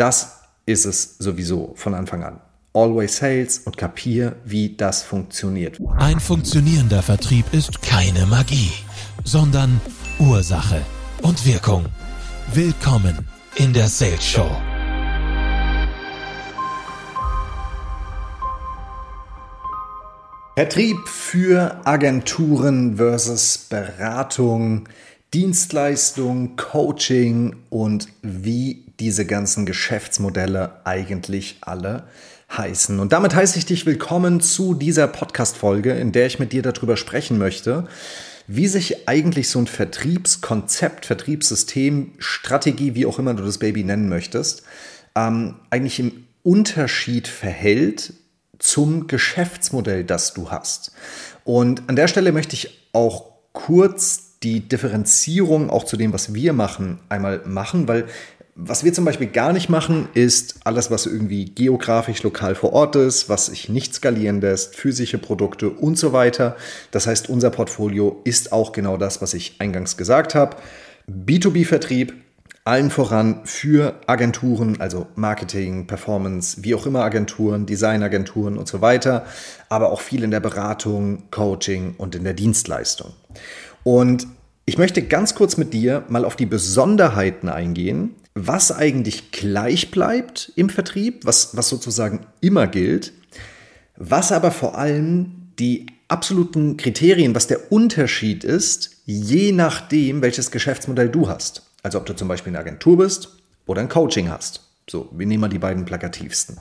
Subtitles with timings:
[0.00, 2.40] Das ist es sowieso von Anfang an.
[2.72, 5.78] Always Sales und kapier, wie das funktioniert.
[5.98, 8.72] Ein funktionierender Vertrieb ist keine Magie,
[9.24, 9.78] sondern
[10.18, 10.80] Ursache
[11.20, 11.84] und Wirkung.
[12.54, 14.50] Willkommen in der Sales Show.
[20.56, 24.88] Vertrieb für Agenturen versus Beratung,
[25.34, 32.04] Dienstleistung, Coaching und wie diese ganzen Geschäftsmodelle eigentlich alle
[32.56, 33.00] heißen.
[33.00, 36.96] Und damit heiße ich dich willkommen zu dieser Podcast-Folge, in der ich mit dir darüber
[36.98, 37.88] sprechen möchte,
[38.46, 44.08] wie sich eigentlich so ein Vertriebskonzept, Vertriebssystem, Strategie, wie auch immer du das Baby nennen
[44.08, 44.64] möchtest,
[45.14, 48.12] ähm, eigentlich im Unterschied verhält
[48.58, 50.92] zum Geschäftsmodell, das du hast.
[51.44, 56.52] Und an der Stelle möchte ich auch kurz die Differenzierung auch zu dem, was wir
[56.52, 58.06] machen, einmal machen, weil
[58.62, 62.94] was wir zum Beispiel gar nicht machen, ist alles, was irgendwie geografisch lokal vor Ort
[62.96, 66.56] ist, was sich nicht skalieren lässt, physische Produkte und so weiter.
[66.90, 70.56] Das heißt, unser Portfolio ist auch genau das, was ich eingangs gesagt habe.
[71.08, 72.12] B2B-Vertrieb,
[72.64, 79.24] allen voran für Agenturen, also Marketing, Performance, wie auch immer Agenturen, Designagenturen und so weiter,
[79.70, 83.12] aber auch viel in der Beratung, Coaching und in der Dienstleistung.
[83.84, 84.26] Und
[84.66, 88.14] ich möchte ganz kurz mit dir mal auf die Besonderheiten eingehen,
[88.46, 93.12] was eigentlich gleich bleibt im Vertrieb, was, was sozusagen immer gilt,
[93.96, 101.08] was aber vor allem die absoluten Kriterien, was der Unterschied ist, je nachdem, welches Geschäftsmodell
[101.08, 101.62] du hast.
[101.82, 104.68] Also ob du zum Beispiel eine Agentur bist oder ein Coaching hast.
[104.88, 106.58] So, wir nehmen mal die beiden plakativsten.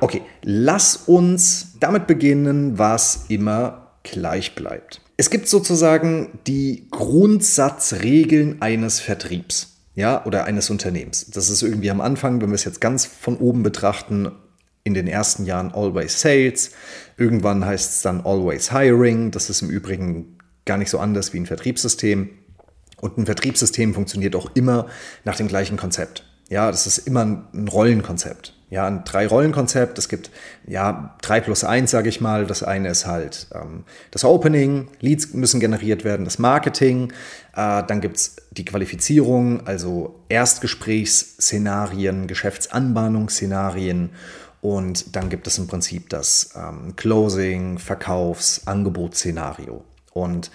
[0.00, 5.00] Okay, lass uns damit beginnen, was immer gleich bleibt.
[5.16, 11.26] Es gibt sozusagen die Grundsatzregeln eines Vertriebs, ja, oder eines Unternehmens.
[11.28, 14.30] Das ist irgendwie am Anfang, wenn wir es jetzt ganz von oben betrachten,
[14.84, 16.70] in den ersten Jahren Always Sales.
[17.16, 19.32] Irgendwann heißt es dann Always Hiring.
[19.32, 22.30] Das ist im Übrigen gar nicht so anders wie ein Vertriebssystem.
[23.00, 24.86] Und ein Vertriebssystem funktioniert auch immer
[25.24, 26.24] nach dem gleichen Konzept.
[26.48, 28.54] Ja, das ist immer ein Rollenkonzept.
[28.70, 29.96] Ja, ein Drei-Rollen-Konzept.
[29.98, 30.30] Es gibt
[30.66, 32.46] ja drei plus eins, sage ich mal.
[32.46, 37.10] Das eine ist halt ähm, das Opening, Leads müssen generiert werden, das Marketing.
[37.56, 44.10] Äh, dann gibt's die Qualifizierung, also Erstgesprächsszenarien, Geschäftsanbahnungsszenarien.
[44.60, 49.82] Und dann gibt es im Prinzip das ähm, Closing, Verkaufs-, Angebotsszenario.
[50.12, 50.50] Und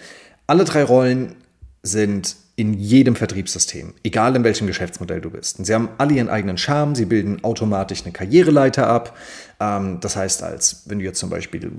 [0.45, 1.35] alle drei Rollen
[1.81, 5.57] sind in jedem Vertriebssystem, egal in welchem Geschäftsmodell du bist.
[5.57, 9.17] Und sie haben alle ihren eigenen Charme, sie bilden automatisch eine Karriereleiter ab.
[9.59, 11.71] Ähm, das heißt, als wenn du jetzt zum Beispiel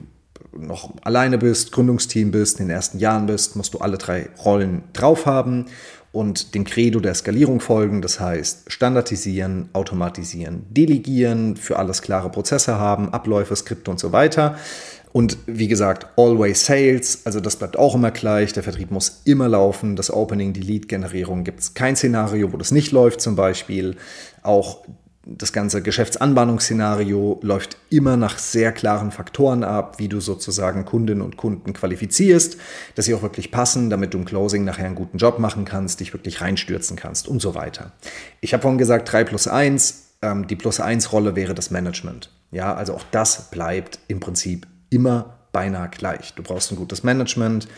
[0.53, 4.83] noch alleine bist, Gründungsteam bist, in den ersten Jahren bist, musst du alle drei Rollen
[4.93, 5.67] drauf haben
[6.13, 8.03] und dem Credo der Skalierung folgen.
[8.03, 14.57] Das heißt, standardisieren, automatisieren, delegieren, für alles klare Prozesse haben, Abläufe, Skripte und so weiter.
[15.15, 18.53] Und wie gesagt, always sales, also das bleibt auch immer gleich.
[18.53, 19.95] Der Vertrieb muss immer laufen.
[19.95, 23.95] Das Opening, die Lead-Generierung gibt es kein Szenario, wo das nicht läuft zum Beispiel.
[24.43, 24.85] Auch
[25.25, 31.37] das ganze Geschäftsanbahnungsszenario läuft immer nach sehr klaren Faktoren ab, wie du sozusagen Kundinnen und
[31.37, 32.57] Kunden qualifizierst,
[32.97, 36.01] dass sie auch wirklich passen, damit du im Closing nachher einen guten Job machen kannst,
[36.01, 37.93] dich wirklich reinstürzen kannst und so weiter.
[38.41, 42.33] Ich habe vorhin gesagt, 3 plus 1, ähm, die plus 1 Rolle wäre das Management.
[42.51, 46.35] Ja, also auch das bleibt im Prinzip immer beinahe gleich.
[46.35, 47.69] Du brauchst ein gutes Management,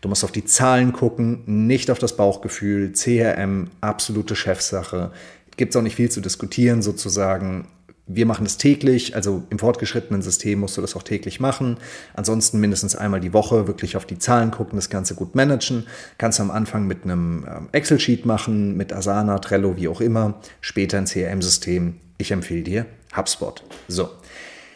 [0.00, 5.10] du musst auf die Zahlen gucken, nicht auf das Bauchgefühl, CRM, absolute Chefsache.
[5.58, 7.68] Gibt es auch nicht viel zu diskutieren sozusagen.
[8.06, 11.78] Wir machen das täglich, also im fortgeschrittenen System musst du das auch täglich machen.
[12.12, 15.86] Ansonsten mindestens einmal die Woche wirklich auf die Zahlen gucken, das Ganze gut managen.
[16.18, 20.34] Kannst du am Anfang mit einem ähm, Excel-Sheet machen, mit Asana, Trello, wie auch immer.
[20.60, 21.96] Später ein CRM-System.
[22.18, 22.86] Ich empfehle dir
[23.16, 23.64] HubSpot.
[23.88, 24.10] So,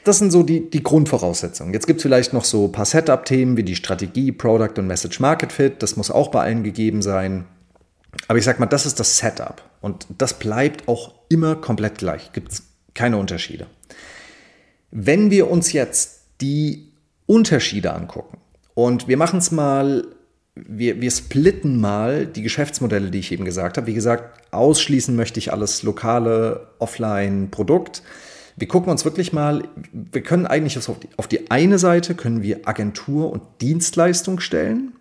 [0.08, 1.74] das sind so die, die Grundvoraussetzungen.
[1.74, 5.20] Jetzt gibt es vielleicht noch so ein paar Setup-Themen wie die Strategie, Product und Message
[5.20, 5.82] Market Fit.
[5.82, 7.44] Das muss auch bei allen gegeben sein.
[8.26, 9.62] Aber ich sag mal, das ist das Setup.
[9.80, 12.32] Und das bleibt auch immer komplett gleich.
[12.32, 12.62] Gibt es
[12.94, 13.66] keine Unterschiede.
[14.91, 16.92] Wenn wir uns jetzt die
[17.27, 18.38] Unterschiede angucken
[18.74, 20.06] und wir machen es mal,
[20.54, 23.86] wir, wir splitten mal die Geschäftsmodelle, die ich eben gesagt habe.
[23.86, 28.03] Wie gesagt, ausschließen möchte ich alles lokale Offline-Produkt
[28.59, 32.43] wir gucken uns wirklich mal, wir können eigentlich auf die, auf die eine Seite können
[32.43, 34.93] wir Agentur und Dienstleistung stellen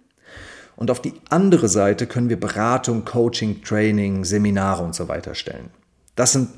[0.75, 5.69] und auf die andere Seite können wir Beratung, Coaching, Training, Seminare und so weiter stellen.
[6.15, 6.49] Das sind,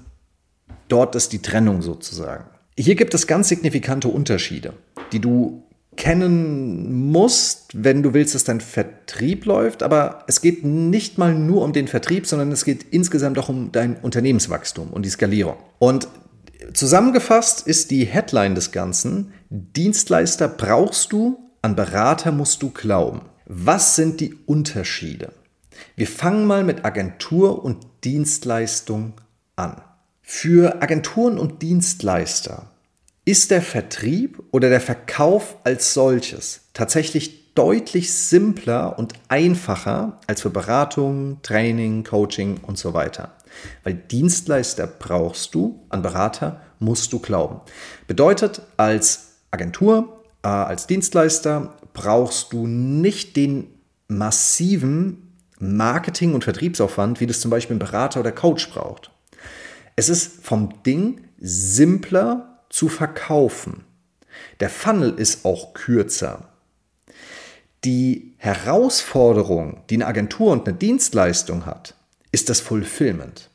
[0.90, 2.46] dort ist die Trennung sozusagen.
[2.78, 4.74] Hier gibt es ganz signifikante Unterschiede,
[5.12, 5.64] die du
[5.96, 9.84] kennen musst, wenn du willst, dass dein Vertrieb läuft.
[9.84, 13.72] Aber es geht nicht mal nur um den Vertrieb, sondern es geht insgesamt auch um
[13.72, 15.58] dein Unternehmenswachstum und die Skalierung.
[15.78, 16.08] Und
[16.74, 23.22] zusammengefasst ist die Headline des Ganzen, Dienstleister brauchst du, an Berater musst du glauben.
[23.46, 25.34] Was sind die Unterschiede?
[25.96, 29.14] Wir fangen mal mit Agentur und Dienstleistung
[29.56, 29.82] an.
[30.22, 32.68] Für Agenturen und Dienstleister
[33.26, 40.50] ist der Vertrieb oder der Verkauf als solches tatsächlich deutlich simpler und einfacher als für
[40.50, 43.34] Beratung, Training, Coaching und so weiter.
[43.84, 47.62] Weil Dienstleister brauchst du, an Berater musst du glauben.
[48.08, 53.68] Bedeutet, als Agentur, äh, als Dienstleister brauchst du nicht den
[54.08, 59.12] massiven Marketing- und Vertriebsaufwand, wie das zum Beispiel ein Berater oder Coach braucht.
[59.96, 63.84] Es ist vom Ding simpler zu verkaufen.
[64.60, 66.50] Der Funnel ist auch kürzer.
[67.84, 71.96] Die Herausforderung, die eine Agentur und eine Dienstleistung hat,
[72.32, 73.50] ist das Fulfillment.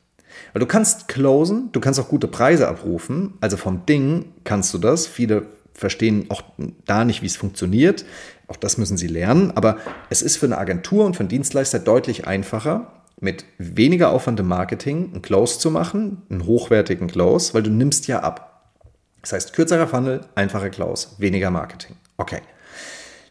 [0.53, 4.77] Weil du kannst closen, du kannst auch gute Preise abrufen, also vom Ding kannst du
[4.77, 5.07] das.
[5.07, 6.43] Viele verstehen auch
[6.85, 8.05] da nicht, wie es funktioniert.
[8.47, 9.51] Auch das müssen sie lernen.
[9.51, 9.77] Aber
[10.09, 14.47] es ist für eine Agentur und für einen Dienstleister deutlich einfacher, mit weniger Aufwand im
[14.47, 18.73] Marketing einen Close zu machen, einen hochwertigen Close, weil du nimmst ja ab.
[19.21, 21.95] Das heißt, kürzerer Funnel, einfacher Klaus, weniger Marketing.
[22.17, 22.41] Okay.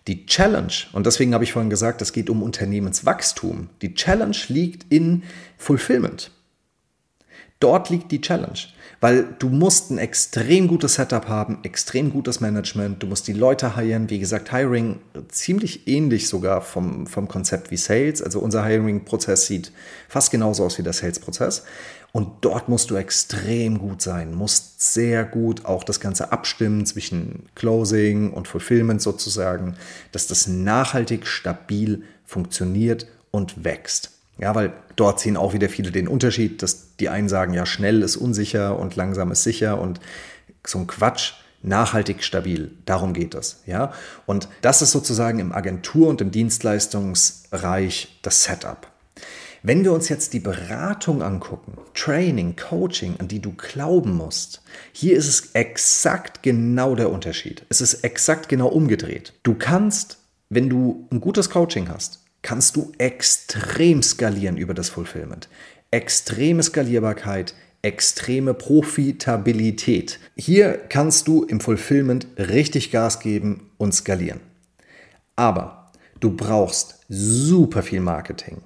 [0.06, 3.70] Die Challenge, und deswegen habe ich vorhin gesagt, es geht um Unternehmenswachstum.
[3.80, 5.22] Die Challenge liegt in
[5.56, 6.30] Fulfillment.
[7.58, 8.58] Dort liegt die Challenge,
[9.00, 13.76] weil du musst ein extrem gutes Setup haben, extrem gutes Management, du musst die Leute
[13.76, 19.46] hiren, wie gesagt, Hiring ziemlich ähnlich sogar vom, vom Konzept wie Sales, also unser Hiring-Prozess
[19.46, 19.72] sieht
[20.08, 21.64] fast genauso aus wie der Sales-Prozess
[22.14, 27.46] und dort musst du extrem gut sein, musst sehr gut auch das Ganze abstimmen zwischen
[27.56, 29.74] Closing und Fulfillment sozusagen,
[30.12, 34.12] dass das nachhaltig stabil funktioniert und wächst.
[34.38, 38.00] Ja, weil dort sehen auch wieder viele den Unterschied, dass die einen sagen, ja, schnell
[38.00, 39.98] ist unsicher und langsam ist sicher und
[40.64, 41.32] so ein Quatsch.
[41.62, 43.92] Nachhaltig stabil, darum geht es, ja.
[44.24, 48.93] Und das ist sozusagen im Agentur- und im Dienstleistungsbereich das Setup.
[49.66, 54.60] Wenn wir uns jetzt die Beratung angucken, Training, Coaching, an die du glauben musst,
[54.92, 57.64] hier ist es exakt genau der Unterschied.
[57.70, 59.32] Es ist exakt genau umgedreht.
[59.42, 60.18] Du kannst,
[60.50, 65.48] wenn du ein gutes Coaching hast, kannst du extrem skalieren über das Fulfillment.
[65.90, 70.18] Extreme Skalierbarkeit, extreme Profitabilität.
[70.36, 74.40] Hier kannst du im Fulfillment richtig Gas geben und skalieren.
[75.36, 75.90] Aber
[76.20, 78.60] du brauchst super viel Marketing.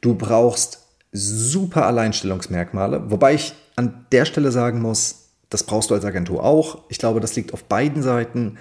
[0.00, 0.80] Du brauchst
[1.12, 6.82] super Alleinstellungsmerkmale, wobei ich an der Stelle sagen muss, das brauchst du als Agentur auch.
[6.88, 8.58] Ich glaube, das liegt auf beiden Seiten,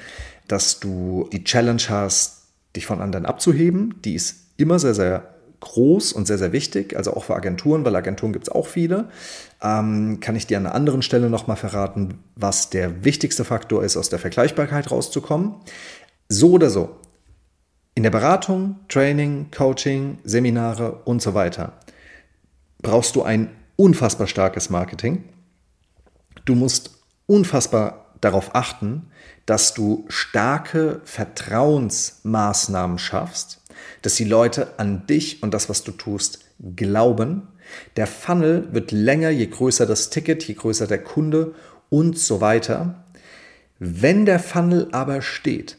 [0.47, 2.43] dass du die Challenge hast,
[2.75, 3.95] dich von anderen abzuheben.
[4.03, 7.95] Die ist immer sehr, sehr groß und sehr, sehr wichtig, also auch für Agenturen, weil
[7.95, 9.09] Agenturen gibt es auch viele.
[9.63, 13.97] Ähm, kann ich dir an einer anderen Stelle nochmal verraten, was der wichtigste Faktor ist,
[13.97, 15.55] aus der Vergleichbarkeit rauszukommen.
[16.29, 16.95] So oder so,
[17.95, 21.73] in der Beratung, Training, Coaching, Seminare und so weiter
[22.81, 25.23] brauchst du ein unfassbar starkes Marketing.
[26.45, 26.91] Du musst
[27.25, 29.07] unfassbar darauf achten,
[29.47, 33.63] dass du starke Vertrauensmaßnahmen schaffst,
[34.03, 36.45] dass die Leute an dich und das, was du tust,
[36.75, 37.47] glauben.
[37.95, 41.55] Der Funnel wird länger, je größer das Ticket, je größer der Kunde
[41.89, 43.03] und so weiter.
[43.79, 45.77] Wenn der Funnel aber steht,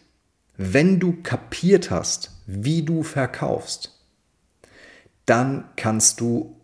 [0.57, 3.93] wenn du kapiert hast, wie du verkaufst,
[5.27, 6.57] dann kannst du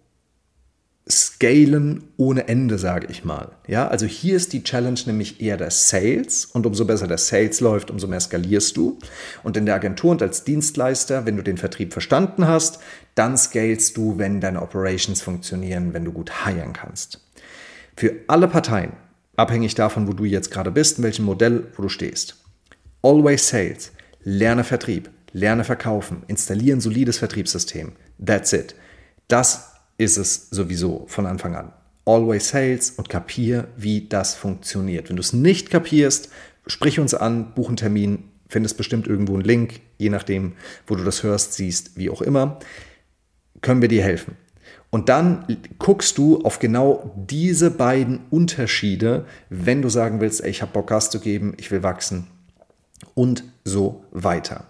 [1.10, 3.50] scalen ohne Ende, sage ich mal.
[3.66, 7.60] Ja, also hier ist die Challenge nämlich eher der Sales und umso besser der Sales
[7.60, 8.98] läuft, umso mehr skalierst du.
[9.42, 12.78] Und in der Agentur und als Dienstleister, wenn du den Vertrieb verstanden hast,
[13.16, 17.20] dann scalest du, wenn deine Operations funktionieren, wenn du gut hiren kannst.
[17.96, 18.92] Für alle Parteien,
[19.36, 22.41] abhängig davon, wo du jetzt gerade bist, in welchem Modell, wo du stehst.
[23.04, 23.90] Always Sales.
[24.22, 25.10] Lerne Vertrieb.
[25.32, 26.22] Lerne verkaufen.
[26.28, 27.92] Installiere ein solides Vertriebssystem.
[28.24, 28.76] That's it.
[29.26, 31.72] Das ist es sowieso von Anfang an.
[32.04, 35.08] Always Sales und kapier, wie das funktioniert.
[35.08, 36.28] Wenn du es nicht kapierst,
[36.68, 40.52] sprich uns an, buch einen Termin, findest bestimmt irgendwo einen Link, je nachdem,
[40.86, 42.60] wo du das hörst, siehst, wie auch immer,
[43.62, 44.36] können wir dir helfen.
[44.90, 50.62] Und dann guckst du auf genau diese beiden Unterschiede, wenn du sagen willst, ey, ich
[50.62, 52.28] habe Bock Gas zu geben, ich will wachsen
[53.14, 54.66] und so weiter.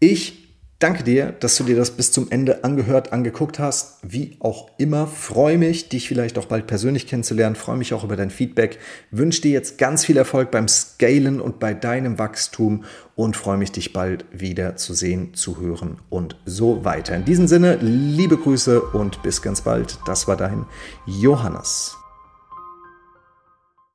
[0.00, 0.44] Ich
[0.84, 4.00] danke dir, dass du dir das bis zum Ende angehört, angeguckt hast.
[4.02, 7.56] Wie auch immer, freue mich, dich vielleicht auch bald persönlich kennenzulernen.
[7.56, 8.78] Freue mich auch über dein Feedback.
[9.10, 12.84] Wünsche dir jetzt ganz viel Erfolg beim Scalen und bei deinem Wachstum
[13.14, 17.16] und freue mich, dich bald wieder zu sehen, zu hören und so weiter.
[17.16, 19.98] In diesem Sinne, liebe Grüße und bis ganz bald.
[20.04, 20.66] Das war dein
[21.06, 21.96] Johannes.